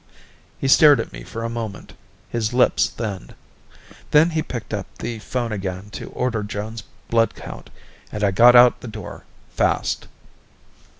He 0.57 0.67
stared 0.67 0.99
at 0.99 1.13
me 1.13 1.21
for 1.23 1.43
a 1.43 1.47
moment, 1.49 1.93
his 2.27 2.53
lips 2.53 2.87
thinned. 2.89 3.35
Then 4.09 4.31
he 4.31 4.41
picked 4.41 4.73
up 4.73 4.87
the 4.97 5.19
phone 5.19 5.51
again 5.51 5.91
to 5.91 6.09
order 6.09 6.41
Joan's 6.41 6.81
blood 7.11 7.35
count, 7.35 7.69
and 8.11 8.23
I 8.23 8.31
got 8.31 8.55
out 8.55 8.81
the 8.81 8.87
door, 8.87 9.25
fast. 9.51 10.07